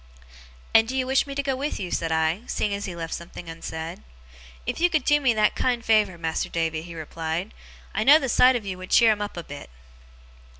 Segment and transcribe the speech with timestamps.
[0.73, 3.13] 'And do you wish me to go with you?' said I, seeing that he left
[3.13, 4.01] something unsaid.
[4.65, 7.53] 'If you could do me that kind favour, Mas'r Davy,' he replied.
[7.93, 9.69] 'I know the sight on you would cheer 'em up a bit.